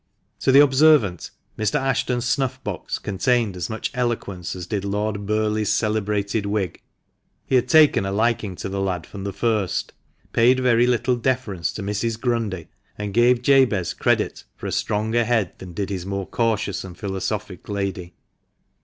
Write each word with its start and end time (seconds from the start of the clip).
To 0.39 0.51
the 0.51 0.63
observant, 0.63 1.29
Mr. 1.59 1.75
Ashton's 1.79 2.25
snuff 2.25 2.63
box 2.63 2.97
contained 2.97 3.55
as 3.55 3.69
much 3.69 3.91
eloquence 3.93 4.55
as 4.55 4.65
did 4.65 4.83
Lord 4.83 5.27
Burleigh's 5.27 5.71
celebrated 5.71 6.47
wig. 6.47 6.81
He 7.45 7.53
had 7.53 7.67
taken 7.69 8.03
a 8.03 8.11
liking 8.11 8.55
to 8.55 8.67
the 8.67 8.81
lad 8.81 9.05
from 9.05 9.25
the 9.25 9.31
first, 9.31 9.93
paid 10.33 10.59
very 10.59 10.87
little 10.87 11.15
deference 11.15 11.71
to 11.73 11.83
Mrs. 11.83 12.19
Grundy, 12.19 12.67
and 12.97 13.13
gave 13.13 13.43
Jabez 13.43 13.93
credit 13.93 14.43
for 14.55 14.65
a 14.65 14.71
stronger 14.71 15.23
head 15.23 15.53
than 15.59 15.73
did 15.73 15.91
his 15.91 16.03
more 16.03 16.25
cautious 16.25 16.83
and 16.83 16.97
philosophic 16.97 17.69
lady. 17.69 18.15